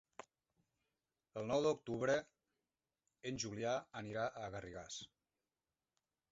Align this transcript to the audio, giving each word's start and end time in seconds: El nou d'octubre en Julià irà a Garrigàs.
El 1.41 1.45
nou 1.49 1.61
d'octubre 1.65 2.15
en 3.33 3.39
Julià 3.45 3.77
irà 4.15 4.27
a 4.47 4.51
Garrigàs. 4.59 5.01